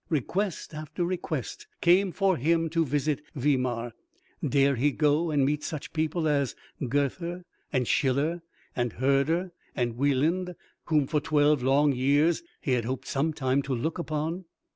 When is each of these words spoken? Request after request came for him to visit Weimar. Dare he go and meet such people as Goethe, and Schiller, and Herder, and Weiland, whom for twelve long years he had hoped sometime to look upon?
Request 0.09 0.73
after 0.73 1.05
request 1.05 1.67
came 1.79 2.11
for 2.11 2.35
him 2.35 2.71
to 2.71 2.83
visit 2.83 3.21
Weimar. 3.35 3.93
Dare 4.43 4.75
he 4.75 4.91
go 4.91 5.29
and 5.29 5.45
meet 5.45 5.63
such 5.63 5.93
people 5.93 6.27
as 6.27 6.55
Goethe, 6.89 7.43
and 7.71 7.87
Schiller, 7.87 8.41
and 8.75 8.93
Herder, 8.93 9.51
and 9.75 9.99
Weiland, 9.99 10.55
whom 10.85 11.05
for 11.05 11.19
twelve 11.21 11.61
long 11.61 11.91
years 11.93 12.41
he 12.61 12.71
had 12.71 12.85
hoped 12.85 13.05
sometime 13.07 13.61
to 13.61 13.75
look 13.75 13.99
upon? 13.99 14.45